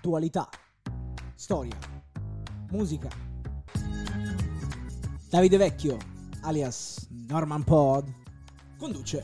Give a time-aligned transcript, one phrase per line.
[0.00, 0.48] attualità,
[1.34, 1.76] storia,
[2.70, 3.08] musica.
[5.28, 5.98] Davide Vecchio,
[6.40, 8.10] alias Norman Pod,
[8.78, 9.22] conduce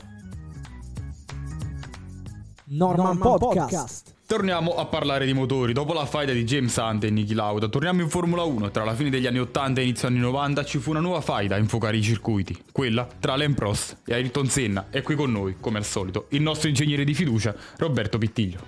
[2.65, 4.13] Norman, Norman Podcast.
[4.27, 5.73] Torniamo a parlare di motori.
[5.73, 8.69] Dopo la faida di James Hunt e Niki Lauda, torniamo in Formula 1.
[8.69, 11.55] Tra la fine degli anni 80 e inizio anni 90 ci fu una nuova faida
[11.55, 14.87] a infuocare i circuiti, quella tra Alain Prost e Ayrton Senna.
[14.91, 18.59] E qui con noi, come al solito, il nostro ingegnere di fiducia, Roberto Pittiglio.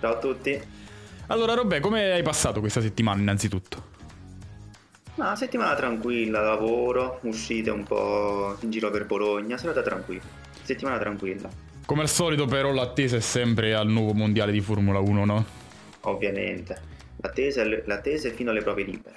[0.00, 0.83] Ciao a tutti.
[1.28, 3.92] Allora, Robè, come hai passato questa settimana innanzitutto?
[5.16, 10.22] Una settimana tranquilla, lavoro, uscite un po' in giro per Bologna, serata tranquilla.
[10.62, 11.48] Settimana tranquilla,
[11.86, 15.44] Come al solito, però, l'attesa è sempre al nuovo mondiale di Formula 1, no?
[16.04, 16.92] ovviamente.
[17.16, 19.16] L'attesa, l'attesa è fino alle prove libere.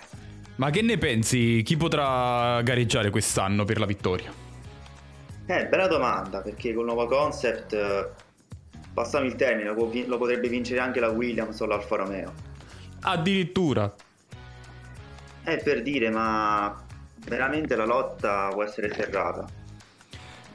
[0.56, 1.62] Ma che ne pensi?
[1.64, 4.32] Chi potrà gareggiare quest'anno per la vittoria?
[5.46, 7.76] Eh, bella domanda, perché col nuovo concept,
[8.98, 12.34] passami il termine, lo, lo potrebbe vincere anche la Williams o l'Alfa Romeo.
[13.02, 13.94] Addirittura.
[15.44, 16.84] È per dire, ma
[17.28, 19.42] veramente la lotta può essere serrata.
[19.42, 19.46] A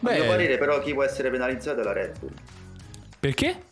[0.01, 2.33] mio Beh, parere però chi può essere penalizzato è la Red Bull.
[3.21, 3.63] perché?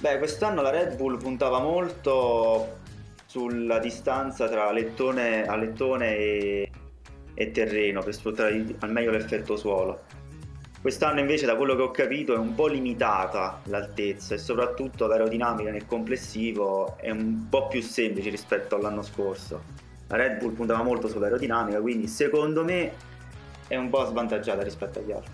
[0.00, 2.80] Beh, quest'anno la Red Bull puntava molto
[3.24, 6.70] sulla distanza tra lettone, a lettone e,
[7.32, 10.11] e terreno per sfruttare al meglio l'effetto suolo.
[10.82, 15.70] Quest'anno invece, da quello che ho capito, è un po' limitata l'altezza e soprattutto l'aerodinamica
[15.70, 19.62] nel complessivo è un po' più semplice rispetto all'anno scorso.
[20.08, 22.92] La Red Bull puntava molto sull'aerodinamica, quindi secondo me
[23.68, 25.32] è un po' svantaggiata rispetto agli altri.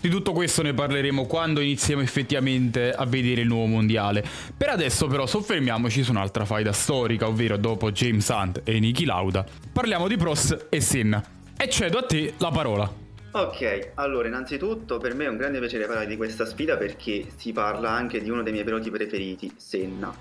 [0.00, 4.24] Di tutto questo ne parleremo quando iniziamo effettivamente a vedere il nuovo mondiale.
[4.56, 9.44] Per adesso però soffermiamoci su un'altra faida storica, ovvero dopo James Hunt e Niki Lauda.
[9.72, 11.20] Parliamo di Prost e Senna.
[11.56, 13.01] E cedo a te la parola.
[13.34, 17.52] Ok, allora innanzitutto per me è un grande piacere parlare di questa sfida perché si
[17.52, 20.14] parla anche di uno dei miei piloti preferiti, Senna,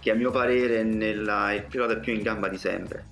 [0.00, 3.06] che a mio parere nella- è il pilota più in gamba di sempre.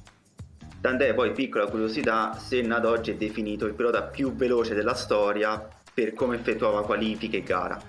[0.80, 5.68] Tant'è poi, piccola curiosità, Senna ad oggi è definito il pilota più veloce della storia
[5.94, 7.80] per come effettuava qualifiche e gara.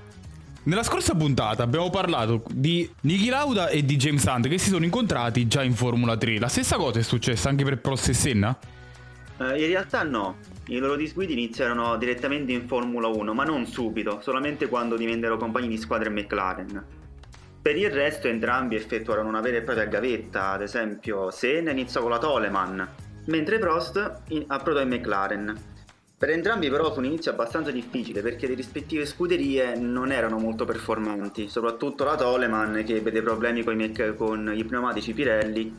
[0.64, 4.86] Nella scorsa puntata abbiamo parlato di Niki Lauda e di James Hunt che si sono
[4.86, 6.38] incontrati già in Formula 3.
[6.38, 8.56] La stessa cosa è successa anche per Prost e Senna?
[9.40, 10.38] Eh, in realtà no,
[10.70, 15.68] i loro disguidi iniziarono direttamente in Formula 1, ma non subito, solamente quando divennero compagni
[15.68, 16.86] di squadra McLaren.
[17.62, 22.12] Per il resto entrambi effettuarono una vera e propria gavetta, ad esempio Senna iniziò con
[22.12, 22.88] la Toleman,
[23.26, 25.60] mentre Prost in- approdò in McLaren.
[26.18, 30.66] Per entrambi però fu un inizio abbastanza difficile perché le rispettive scuderie non erano molto
[30.66, 35.76] performanti, soprattutto la Toleman che ebbe dei problemi con i, con i pneumatici Pirelli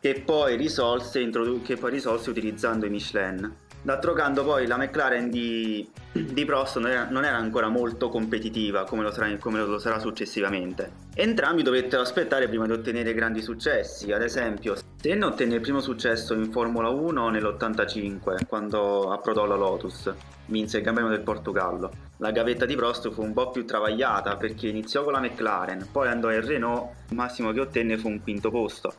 [0.00, 3.54] che poi risolse, introdu- che poi risolse utilizzando i Michelin.
[3.82, 8.84] D'altro canto poi la McLaren di, di Prost non era, non era ancora molto competitiva
[8.84, 10.92] come lo, sarà, come lo sarà successivamente.
[11.14, 16.32] Entrambi dovettero aspettare prima di ottenere grandi successi, ad esempio Senna ottenne il primo successo
[16.32, 20.14] in Formula 1 nell'85 quando approdò la Lotus,
[20.46, 21.90] vinse il Premio del Portogallo.
[22.18, 26.06] La gavetta di Prost fu un po' più travagliata perché iniziò con la McLaren, poi
[26.06, 28.94] andò in Renault, il massimo che ottenne fu un quinto posto.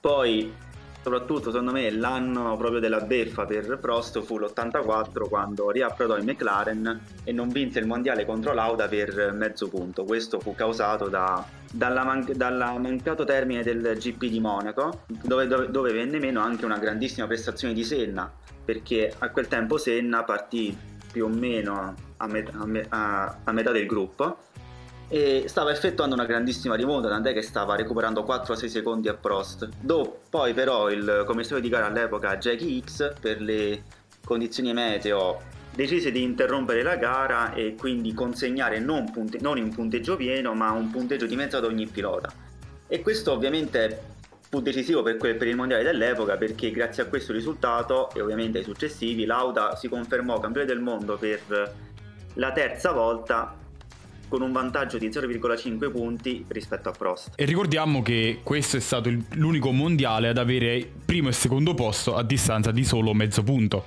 [0.00, 0.50] Poi,
[1.04, 7.00] soprattutto secondo me, l'anno proprio della beffa per Prost fu l'84 quando riapprodò in McLaren
[7.24, 10.04] e non vinse il mondiale contro Lauda per mezzo punto.
[10.04, 15.70] Questo fu causato da, dalla man- dal mancato termine del GP di Monaco, dove, dove-
[15.70, 18.32] dove venne meno anche una grandissima prestazione di Senna,
[18.64, 20.74] perché a quel tempo Senna partì
[21.12, 24.38] più o meno a, met- a me- a- a metà del gruppo
[25.08, 29.68] e stava effettuando una grandissima rimonta, tant'è che stava recuperando 4-6 secondi a Prost.
[29.80, 33.82] Do- poi però il commissario di gara all'epoca, Jackie X, per le
[34.24, 35.40] condizioni meteo,
[35.74, 40.70] decise di interrompere la gara e quindi consegnare non, punte- non un punteggio pieno, ma
[40.70, 42.32] un punteggio dimezzato ad ogni pilota.
[42.86, 44.12] E questo ovviamente
[44.48, 48.58] fu decisivo per, que- per il mondiale dell'epoca perché grazie a questo risultato e ovviamente
[48.58, 51.74] ai successivi, Lauda si confermò campione del mondo per
[52.34, 53.56] la terza volta
[54.34, 57.34] con un vantaggio di 0,5 punti rispetto a Prost.
[57.36, 62.16] E ricordiamo che questo è stato il- l'unico mondiale ad avere primo e secondo posto
[62.16, 63.84] a distanza di solo mezzo punto.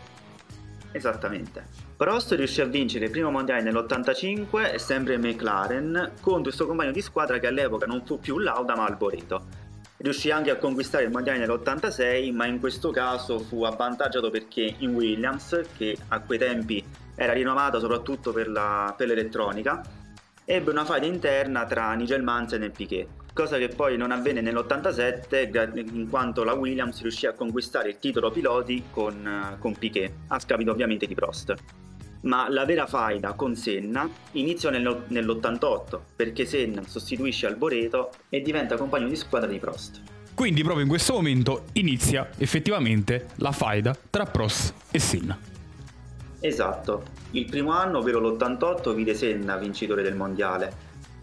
[0.94, 1.66] Esattamente.
[1.98, 6.66] Prost riuscì a vincere il primo mondiale nell'85 e sempre in McLaren contro il suo
[6.66, 9.66] compagno di squadra che all'epoca non fu più Lauda ma Alboreto.
[9.98, 14.94] Riuscì anche a conquistare il mondiale nell'86 ma in questo caso fu avvantaggiato perché in
[14.94, 16.82] Williams, che a quei tempi
[17.16, 19.82] era rinomata soprattutto per, la- per l'elettronica,
[20.50, 25.50] ebbe una faida interna tra Nigel Mansell e Piquet, cosa che poi non avvenne nell'87
[25.50, 30.40] gra- in quanto la Williams riuscì a conquistare il titolo piloti con, con Piquet, a
[30.40, 31.54] scapito ovviamente di Prost.
[32.22, 39.10] Ma la vera faida con Senna inizia nell'88 perché Senna sostituisce Alboreto e diventa compagno
[39.10, 40.02] di squadra di Prost.
[40.34, 45.57] Quindi proprio in questo momento inizia effettivamente la faida tra Prost e Senna.
[46.40, 50.72] Esatto, il primo anno, ovvero l'88, vide Senna vincitore del mondiale,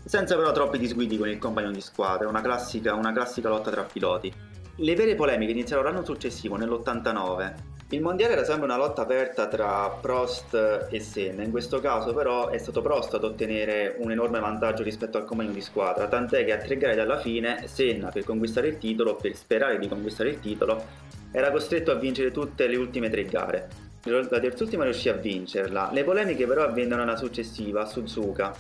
[0.04, 3.82] senza però troppi disguidi con il compagno di squadra, una classica, una classica lotta tra
[3.82, 4.32] piloti.
[4.76, 7.54] Le vere polemiche iniziarono l'anno successivo, nell'89,
[7.90, 12.48] il mondiale era sempre una lotta aperta tra Prost e Senna, in questo caso però
[12.48, 16.52] è stato Prost ad ottenere un enorme vantaggio rispetto al compagno di squadra, tant'è che
[16.52, 20.40] a tre gare dalla fine Senna per conquistare il titolo, per sperare di conquistare il
[20.40, 20.82] titolo,
[21.30, 23.83] era costretto a vincere tutte le ultime tre gare.
[24.04, 28.54] La terzultima riuscì a vincerla, le polemiche però avvennero nella successiva, a Suzuka,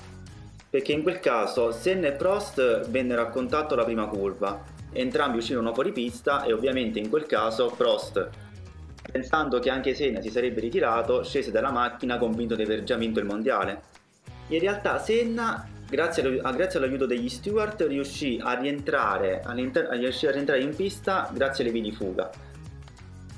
[0.70, 5.74] perché in quel caso Senna e Prost vennero a contatto alla prima curva, entrambi uscirono
[5.74, 8.30] fuori pista e ovviamente in quel caso Prost
[9.14, 13.20] pensando che anche Senna si sarebbe ritirato, scese dalla macchina convinto di aver già vinto
[13.20, 13.82] il mondiale.
[14.48, 21.62] In realtà Senna, grazie, all'aiuto degli Stewart, riuscì a riuscì a rientrare in pista grazie
[21.62, 22.28] alle vie di fuga.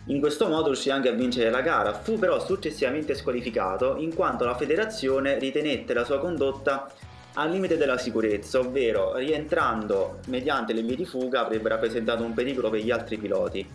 [0.08, 4.44] In questo modo riuscì anche a vincere la gara, fu però successivamente squalificato in quanto
[4.44, 6.88] la federazione ritenette la sua condotta
[7.34, 12.70] al limite della sicurezza, ovvero rientrando mediante le vie di fuga avrebbe rappresentato un pericolo
[12.70, 13.68] per gli altri piloti.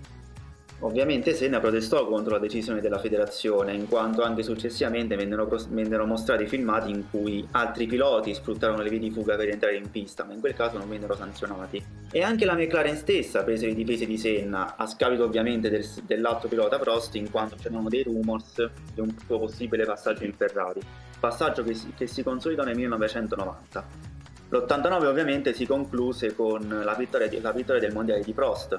[0.83, 6.47] Ovviamente Senna protestò contro la decisione della federazione, in quanto anche successivamente vennero, vennero, mostrati
[6.47, 10.33] filmati in cui altri piloti sfruttarono le vie di fuga per entrare in pista, ma
[10.33, 11.83] in quel caso non vennero sanzionati.
[12.11, 16.49] E anche la McLaren stessa prese le difese di Senna, a scapito ovviamente del, dell'altro
[16.49, 20.81] pilota Prost, in quanto c'erano dei rumors di un suo possibile passaggio in Ferrari,
[21.19, 24.09] passaggio che si, che si consolidò nel 1990.
[24.49, 28.77] L'89 ovviamente si concluse con la vittoria, la vittoria del mondiale di Prost,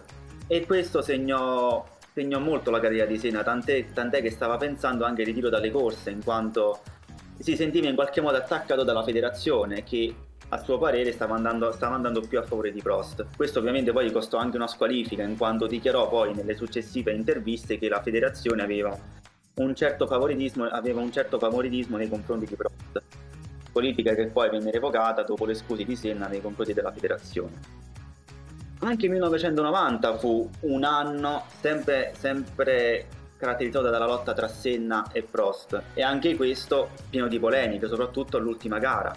[0.52, 1.82] e questo segnò,
[2.12, 5.70] segnò molto la carriera di Senna, tant'è, tant'è, che stava pensando anche al ritiro dalle
[5.70, 6.80] corse, in quanto
[7.38, 10.14] si sentiva in qualche modo attaccato dalla federazione che
[10.50, 13.24] a suo parere stava andando, stava andando più a favore di Prost.
[13.34, 17.78] Questo ovviamente poi gli costò anche una squalifica, in quanto dichiarò poi nelle successive interviste
[17.78, 18.94] che la federazione aveva
[19.54, 23.02] un certo favoritismo, aveva un certo favoritismo nei confronti di Prost.
[23.72, 27.81] Politica che poi venne revocata dopo le scuse di Senna nei confronti della federazione.
[28.84, 33.06] Anche il 1990 fu un anno sempre, sempre
[33.36, 38.80] caratterizzato dalla lotta tra Senna e Prost e anche questo pieno di polemiche, soprattutto all'ultima
[38.80, 39.14] gara.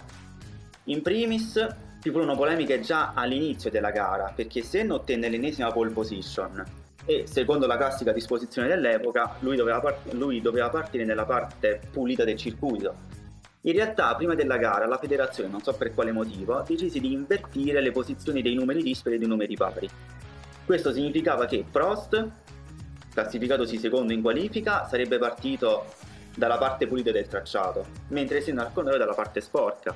[0.84, 1.66] In primis
[2.00, 6.64] ci furono polemiche già all'inizio della gara perché Senna ottenne l'ennesima pole position
[7.04, 12.22] e secondo la classica disposizione dell'epoca lui doveva, part- lui doveva partire nella parte pulita
[12.22, 12.94] del circuito
[13.66, 17.80] in realtà, prima della gara, la federazione, non so per quale motivo, decise di invertire
[17.80, 19.88] le posizioni dei numeri dispari e dei numeri pari.
[20.64, 22.30] Questo significava che Prost,
[23.12, 25.94] classificatosi secondo in qualifica, sarebbe partito
[26.36, 29.92] dalla parte pulita del tracciato, mentre Senna al contrario dalla parte sporca.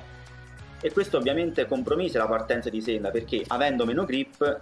[0.81, 4.59] E questo ovviamente compromise la partenza di Senna perché, avendo meno grip,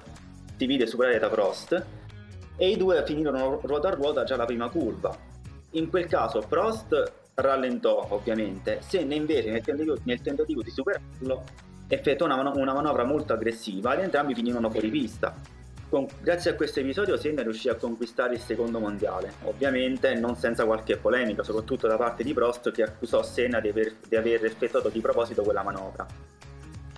[0.55, 1.83] si vide superare da Prost
[2.55, 5.17] e i due finirono ruota a ruota già la prima curva.
[5.71, 11.43] In quel caso Prost rallentò ovviamente, Senna invece nel tentativo, nel tentativo di superarlo
[11.87, 15.35] effettuò una, una, manovra molto aggressiva ed entrambi finirono fuori pista.
[15.89, 20.65] Con, grazie a questo episodio Senna riuscì a conquistare il secondo mondiale, ovviamente non senza
[20.65, 24.89] qualche polemica, soprattutto da parte di Prost che accusò Senna di aver, di aver effettuato
[24.89, 26.05] di proposito quella manovra.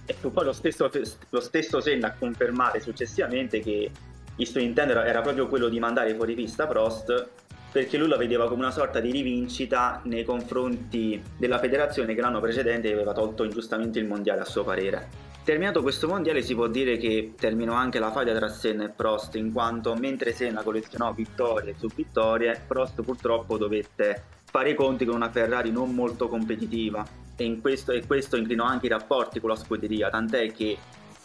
[0.05, 0.91] E fu poi lo stesso,
[1.29, 3.91] lo stesso Senna a confermare successivamente che
[4.35, 7.29] il suo intento era proprio quello di mandare fuori pista Prost
[7.71, 12.41] perché lui la vedeva come una sorta di rivincita nei confronti della federazione che l'anno
[12.41, 15.29] precedente aveva tolto ingiustamente il mondiale a suo parere.
[15.43, 19.35] Terminato questo mondiale si può dire che terminò anche la faida tra Senna e Prost,
[19.35, 25.15] in quanto mentre Senna collezionò vittorie su vittorie, Prost purtroppo dovette fare i conti con
[25.15, 27.03] una Ferrari non molto competitiva
[27.35, 30.77] e, in questo, e questo inclinò anche i rapporti con la scuderia, tant'è che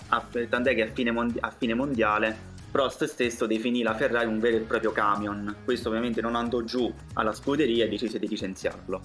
[0.08, 4.38] a, tant'è che a fine, mondi- a fine mondiale Prost stesso definì la Ferrari un
[4.38, 9.00] vero e proprio camion, questo ovviamente non andò giù alla scuderia e decise di licenziarlo.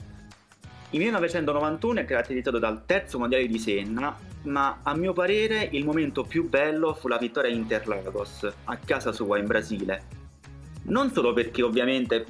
[0.94, 4.14] Il 1991 è caratterizzato dal terzo mondiale di Senna,
[4.44, 9.14] ma a mio parere il momento più bello fu la vittoria a Interlagos, a casa
[9.14, 10.04] sua in Brasile.
[10.84, 12.26] Non solo perché ovviamente,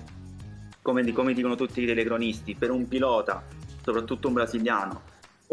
[0.83, 3.43] come, come dicono tutti i telecronisti, per un pilota,
[3.81, 5.01] soprattutto un brasiliano,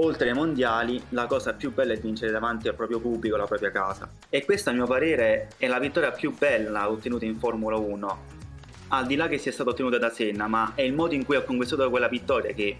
[0.00, 3.70] oltre ai mondiali, la cosa più bella è vincere davanti al proprio pubblico, alla propria
[3.70, 4.08] casa.
[4.28, 8.36] E questa, a mio parere, è la vittoria più bella ottenuta in Formula 1.
[8.88, 11.36] Al di là che sia stata ottenuta da Senna, ma è il modo in cui
[11.36, 12.78] ha conquistato quella vittoria che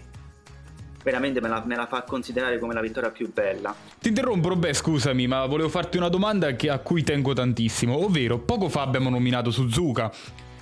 [1.03, 3.75] veramente me la, me la, fa considerare come la vittoria più bella.
[3.99, 8.39] Ti interrompo, beh, scusami, ma volevo farti una domanda che, a cui tengo tantissimo, ovvero
[8.39, 10.11] poco fa abbiamo nominato Suzuka.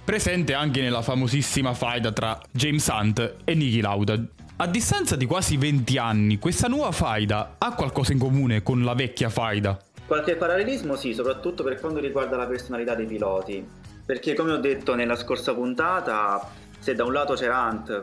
[0.04, 4.20] presente anche nella famosissima faida tra James Hunt e Niki Lauda.
[4.60, 8.96] A distanza di quasi 20 anni, questa nuova faida ha qualcosa in comune con la
[8.96, 9.78] vecchia faida?
[10.08, 13.64] Qualche parallelismo sì, soprattutto per quanto riguarda la personalità dei piloti.
[14.04, 16.50] Perché come ho detto nella scorsa puntata,
[16.80, 18.00] se da un lato c'era Hunt,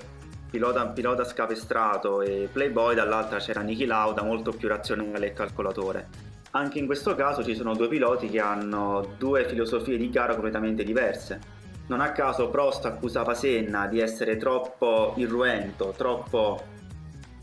[0.49, 6.07] pilota, pilota scapestrato e Playboy, dall'altra c'era Niki Lauda, molto più razionale e calcolatore.
[6.53, 10.85] Anche in questo caso ci sono due piloti che hanno due filosofie di gara completamente
[10.85, 11.54] diverse.
[11.87, 16.63] Non a caso Prost accusava Senna di essere troppo irruento, troppo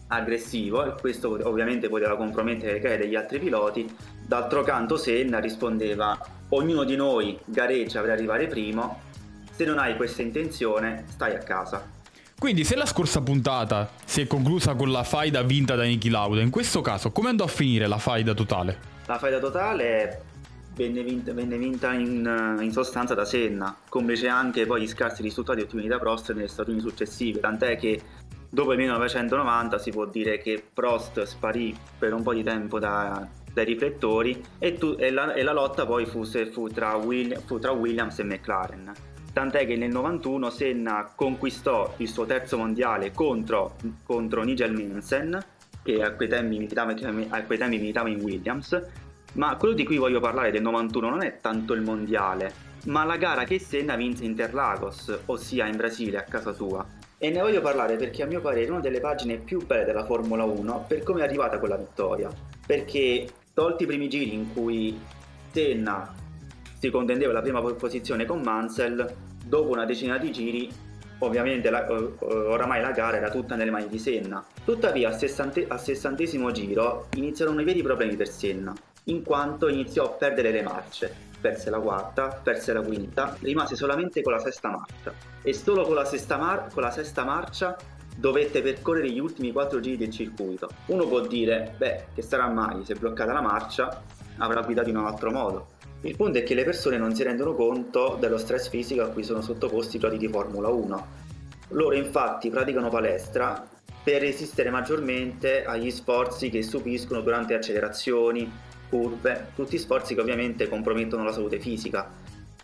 [0.08, 3.94] aggressivo e questo ovviamente poteva compromettere le gare degli altri piloti.
[4.26, 6.20] D'altro canto Senna rispondeva
[6.50, 9.02] ognuno di noi gareggia per arrivare primo,
[9.52, 12.00] se non hai questa intenzione stai a casa.
[12.38, 16.42] Quindi se la scorsa puntata si è conclusa con la faida vinta da Niki Lauda,
[16.42, 18.80] in questo caso come andò a finire la faida totale?
[19.06, 20.24] La faida totale
[20.76, 25.62] venne vinta, venne vinta in, in, sostanza da Senna, complice anche poi gli scarsi risultati
[25.62, 28.02] ottenuti da Prost nelle stagioni successive, tant'è che
[28.50, 33.28] dopo il 1990 si può dire che Prost sparì per un po' di tempo da,
[33.54, 37.60] dai riflettori e, tu, e, la, e, la, lotta poi fu, fu, tra Will, fu,
[37.60, 38.92] tra Williams e McLaren.
[39.34, 45.40] Tant'è che nel 91 Senna conquistò il suo terzo mondiale contro, contro Nigel Mansen
[45.84, 46.92] che a quei tempi militava
[48.10, 48.82] in Williams,
[49.34, 52.54] ma quello di cui voglio parlare del 91 non è tanto il mondiale,
[52.86, 56.86] ma la gara che Senna vinse in Interlagos, ossia in Brasile, a casa sua.
[57.18, 60.06] E ne voglio parlare perché a mio parere è una delle pagine più belle della
[60.06, 62.30] Formula 1 per come è arrivata quella vittoria.
[62.66, 65.00] Perché tolti i primi giri in cui
[65.52, 66.16] Senna
[66.80, 69.08] si contendeva la prima posizione con Mansell,
[69.46, 70.70] dopo una decina di giri
[71.24, 71.86] Ovviamente la,
[72.20, 74.44] oramai la gara era tutta nelle mani di Senna.
[74.66, 78.74] Tuttavia al, sessante, al sessantesimo giro iniziarono i veri problemi per Senna,
[79.06, 81.30] in quanto iniziò a perdere le marce.
[81.42, 85.14] Perse la quarta, perse la quinta, rimase solamente con la sesta marcia.
[85.42, 87.76] E solo con la sesta, mar- con la sesta marcia
[88.16, 90.70] dovette percorrere gli ultimi quattro giri del circuito.
[90.88, 94.04] Uno può dire, beh, che sarà mai, se è bloccata la marcia,
[94.38, 95.68] avrà guidato in un altro modo.
[96.02, 99.24] Il punto è che le persone non si rendono conto dello stress fisico a cui
[99.24, 101.08] sono sottoposti i piloti di Formula 1.
[101.70, 103.68] Loro infatti praticano palestra
[104.04, 108.52] per resistere maggiormente agli sforzi che subiscono durante accelerazioni,
[108.92, 112.12] curve, tutti sforzi che ovviamente compromettono la salute fisica.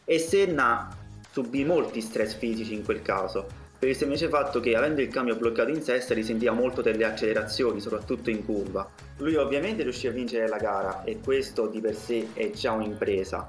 [0.03, 0.93] E Senna
[1.31, 3.47] subì molti stress fisici in quel caso,
[3.79, 7.79] per il semplice fatto che avendo il cambio bloccato in sesta risentiva molto delle accelerazioni,
[7.79, 8.89] soprattutto in curva.
[9.17, 13.45] Lui ovviamente riuscì a vincere la gara e questo di per sé è già un'impresa.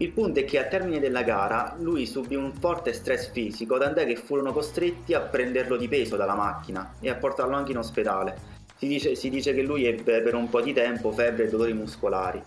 [0.00, 4.06] Il punto è che al termine della gara lui subì un forte stress fisico, tant'è
[4.06, 8.57] che furono costretti a prenderlo di peso dalla macchina e a portarlo anche in ospedale.
[8.78, 11.72] Si dice, si dice che lui ebbe per un po' di tempo febbre e dolori
[11.72, 12.40] muscolari.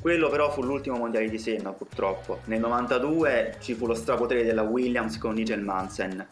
[0.00, 2.40] Quello però fu l'ultimo mondiale di Senna purtroppo.
[2.44, 6.26] Nel 92 ci fu lo strapotere della Williams con Nigel Mansen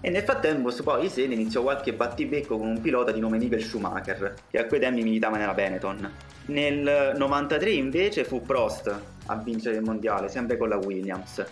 [0.00, 4.34] e nel frattempo poi Senna iniziò qualche battibecco con un pilota di nome Nigel Schumacher,
[4.48, 6.08] che a quei tempi militava nella Benetton.
[6.46, 8.94] Nel 93 invece fu Prost
[9.26, 11.44] a vincere il mondiale, sempre con la Williams.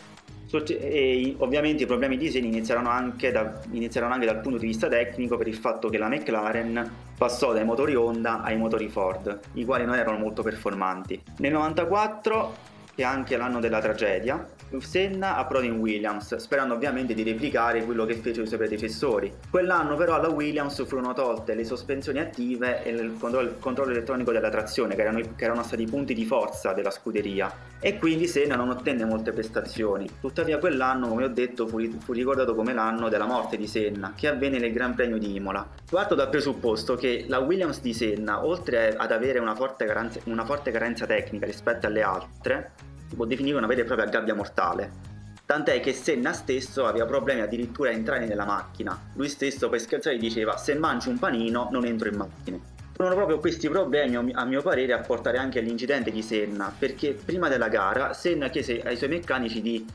[0.51, 4.89] E ovviamente i problemi di Senna iniziarono anche, da, iniziarono anche dal punto di vista
[4.89, 9.65] tecnico per il fatto che la McLaren passò dai motori Honda ai motori Ford, i
[9.65, 11.21] quali non erano molto performanti.
[11.39, 14.47] Nel 94 è anche l'anno della tragedia,
[14.79, 19.33] Senna approda in Williams, sperando ovviamente di replicare quello che fecero i suoi predecessori.
[19.49, 24.51] Quell'anno però alla Williams furono tolte le sospensioni attive e il controllo, controllo elettronico della
[24.51, 28.57] trazione, che erano, che erano, stati i punti di forza della scuderia, e quindi Senna
[28.57, 30.09] non ottenne molte prestazioni.
[30.21, 34.29] Tuttavia quell'anno, come ho detto, fu, fu ricordato come l'anno della morte di Senna, che
[34.29, 35.67] avvenne nel Gran Premio di Imola.
[35.89, 40.45] Parto dal presupposto che la Williams di Senna, oltre ad avere una forte carenza, una
[40.45, 42.73] forte carenza tecnica rispetto alle altre,
[43.09, 45.15] si può definire una vera e propria gabbia mortale.
[45.47, 49.01] Tant'è che Senna stesso aveva problemi addirittura a entrare nella macchina.
[49.15, 52.59] Lui stesso per scherzare diceva se mangio un panino non entro in macchina.
[52.93, 57.49] Furono proprio questi problemi, a mio parere, a portare anche all'incidente di Senna, perché prima
[57.49, 59.87] della gara Senna chiese ai suoi meccanici di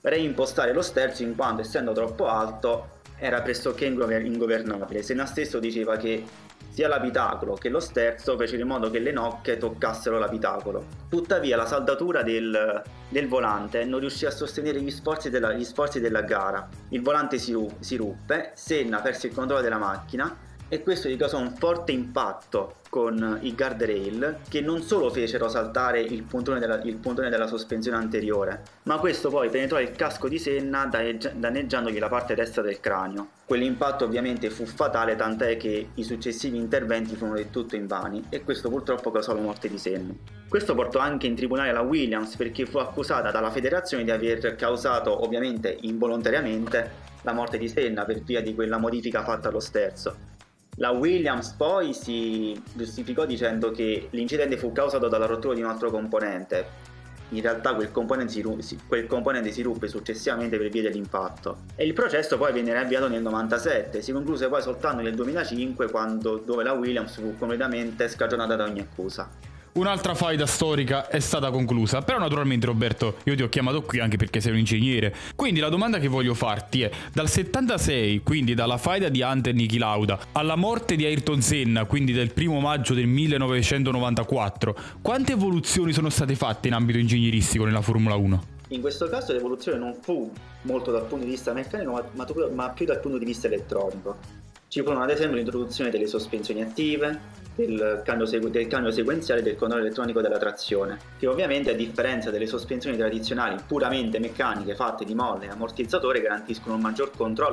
[0.00, 5.02] reimpostare lo sterzo in quanto essendo troppo alto era pressoché ingovernabile.
[5.02, 6.22] Senna stesso diceva che
[6.68, 10.84] sia l'abitacolo che lo sterzo fecero in modo che le nocche toccassero l'abitacolo.
[11.08, 16.00] Tuttavia la saldatura del, del volante non riuscì a sostenere gli sforzi della, gli sforzi
[16.00, 16.68] della gara.
[16.90, 21.38] Il volante si, si ruppe, Senna perse il controllo della macchina e questo gli causò
[21.38, 26.96] un forte impatto con i guardrail che non solo fecero saltare il puntone della, il
[26.96, 32.34] puntone della sospensione anteriore, ma questo poi penetrò il casco di Senna danneggiandogli la parte
[32.34, 33.28] destra del cranio.
[33.44, 38.68] Quell'impatto ovviamente fu fatale tant'è che i successivi interventi furono del tutto invani e questo
[38.68, 40.14] purtroppo causò la morte di Senna.
[40.48, 45.24] Questo portò anche in tribunale la Williams perché fu accusata dalla federazione di aver causato
[45.24, 50.27] ovviamente involontariamente la morte di Senna per via di quella modifica fatta allo sterzo
[50.78, 55.90] la Williams poi si giustificò dicendo che l'incidente fu causato dalla rottura di un altro
[55.90, 56.86] componente.
[57.30, 58.32] In realtà quel componente
[58.62, 61.64] si, quel componente si ruppe successivamente per via dell'impatto.
[61.74, 66.36] E il processo poi venne avviato nel 97, si concluse poi soltanto nel 2005 quando,
[66.38, 69.28] dove la Williams fu completamente scagionata da ogni accusa.
[69.78, 74.16] Un'altra faida storica è stata conclusa, però naturalmente Roberto io ti ho chiamato qui anche
[74.16, 75.14] perché sei un ingegnere.
[75.36, 79.78] Quindi la domanda che voglio farti è, dal 76, quindi dalla faida di Hunter Niki
[79.78, 86.10] Lauda, alla morte di Ayrton Senna, quindi del primo maggio del 1994, quante evoluzioni sono
[86.10, 88.42] state fatte in ambito ingegneristico nella Formula 1?
[88.70, 90.28] In questo caso l'evoluzione non fu
[90.62, 94.16] molto dal punto di vista meccanico, ma, ma più dal punto di vista elettronico.
[94.66, 99.84] Ci furono ad esempio l'introduzione delle sospensioni attive, del cambio, del cambio sequenziale del controllo
[99.84, 105.46] elettronico della trazione, che ovviamente a differenza delle sospensioni tradizionali puramente meccaniche fatte di molle
[105.46, 107.10] e ammortizzatore garantiscono un maggior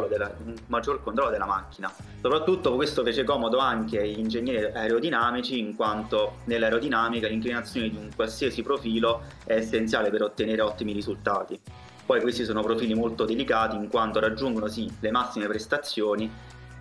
[0.08, 1.92] della, un maggior controllo della macchina.
[2.22, 8.62] Soprattutto questo fece comodo anche agli ingegneri aerodinamici in quanto nell'aerodinamica l'inclinazione di un qualsiasi
[8.62, 11.60] profilo è essenziale per ottenere ottimi risultati.
[12.06, 16.32] Poi questi sono profili molto delicati in quanto raggiungono sì le massime prestazioni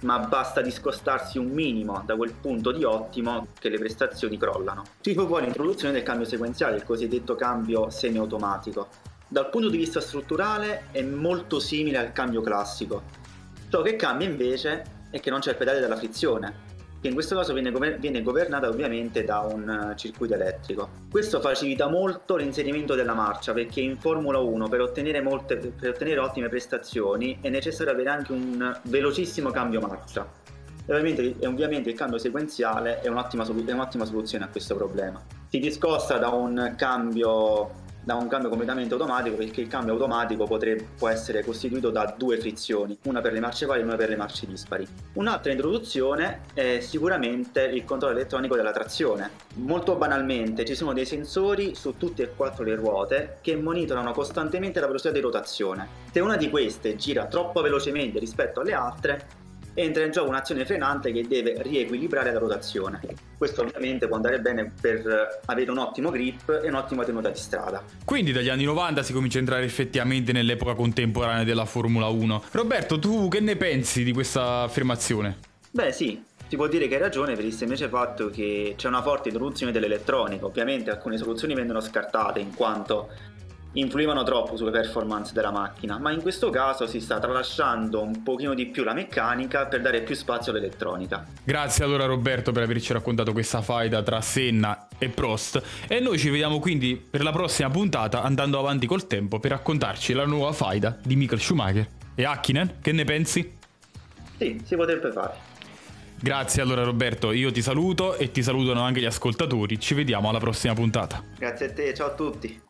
[0.04, 4.84] ma basta discostarsi un minimo da quel punto di ottimo che le prestazioni crollano.
[5.00, 8.88] Fu poi l'introduzione del cambio sequenziale, il cosiddetto cambio semiautomatico.
[9.26, 13.02] Dal punto di vista strutturale è molto simile al cambio classico.
[13.70, 16.72] Ciò che cambia invece è che non c'è il pedale della frizione,
[17.04, 20.88] che in questo caso viene, gover- viene, governata ovviamente da un uh, circuito elettrico.
[21.10, 26.18] Questo facilita molto l'inserimento della marcia perché in Formula 1 per ottenere, molte, per ottenere
[26.20, 30.26] ottime prestazioni è necessario avere anche un velocissimo cambio marcia.
[30.86, 35.22] E ovviamente, e ovviamente il cambio sequenziale è un'ottima, è un'ottima soluzione a questo problema.
[35.50, 40.86] Si discosta da un cambio da un cambio completamente automatico perché il cambio automatico potrebbe,
[40.96, 44.16] può essere costituito da due frizioni, una per le marce pari e una per le
[44.16, 44.86] marce dispari.
[45.14, 49.30] Un'altra introduzione è sicuramente il controllo elettronico della trazione.
[49.54, 54.80] Molto banalmente ci sono dei sensori su tutte e quattro le ruote che monitorano costantemente
[54.80, 56.02] la velocità di rotazione.
[56.12, 59.42] Se una di queste gira troppo velocemente rispetto alle altre,
[59.74, 63.00] entra in gioco un'azione frenante che deve riequilibrare la rotazione.
[63.36, 67.82] Questo ovviamente può andare bene per avere un ottimo grip e un'ottima tenuta di strada.
[68.04, 72.44] Quindi dagli anni 90 si comincia a entrare effettivamente nell'epoca contemporanea della Formula 1.
[72.52, 75.38] Roberto, tu che ne pensi di questa affermazione?
[75.70, 79.02] Beh sì, si può dire che hai ragione per il semplice fatto che c'è una
[79.02, 80.46] forte introduzione dell'elettronica.
[80.46, 83.08] Ovviamente alcune soluzioni vengono scartate in quanto
[83.74, 88.54] influivano troppo sulle performance della macchina, ma in questo caso si sta tralasciando un pochino
[88.54, 91.26] di più la meccanica per dare più spazio all'elettronica.
[91.42, 96.30] Grazie allora Roberto per averci raccontato questa faida tra Senna e Prost e noi ci
[96.30, 100.98] vediamo quindi per la prossima puntata andando avanti col tempo per raccontarci la nuova faida
[101.02, 101.86] di Michael Schumacher.
[102.14, 103.56] E Hakkinen, che ne pensi?
[104.38, 105.52] Sì, si potrebbe fare.
[106.20, 110.38] Grazie allora Roberto, io ti saluto e ti salutano anche gli ascoltatori, ci vediamo alla
[110.38, 111.22] prossima puntata.
[111.36, 112.62] Grazie a te, ciao a tutti.